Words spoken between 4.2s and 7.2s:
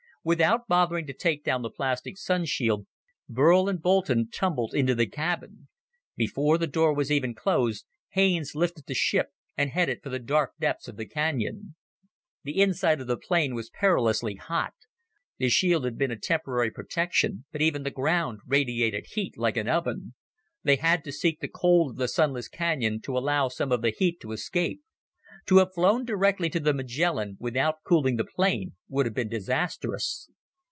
tumbled into the cabin. Before the door was